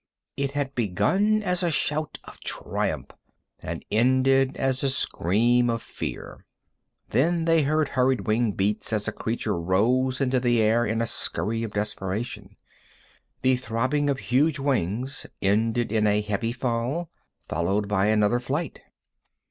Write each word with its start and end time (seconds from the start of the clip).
It 0.35 0.53
had 0.53 0.73
begun 0.73 1.43
as 1.43 1.61
a 1.61 1.69
shout 1.69 2.17
of 2.23 2.39
triumph, 2.41 3.09
and 3.61 3.85
ended 3.91 4.57
as 4.57 4.81
a 4.81 4.89
scream 4.89 5.69
of 5.69 5.83
fear. 5.83 6.43
Then 7.09 7.45
they 7.45 7.61
heard 7.61 7.89
hurried 7.89 8.21
wing 8.21 8.53
beats 8.53 8.91
as 8.93 9.07
a 9.07 9.11
creature 9.11 9.55
rose 9.55 10.19
into 10.19 10.39
the 10.39 10.59
air 10.59 10.87
in 10.87 11.03
a 11.03 11.05
scurry 11.05 11.61
of 11.61 11.73
desperation. 11.73 12.55
The 13.43 13.57
throbbing 13.57 14.09
of 14.09 14.17
huge 14.17 14.57
wings 14.57 15.27
ended 15.39 15.91
in 15.91 16.07
a 16.07 16.21
heavy 16.21 16.51
fall, 16.51 17.11
followed 17.47 17.87
by 17.87 18.07
another 18.07 18.39
flight. 18.39 18.81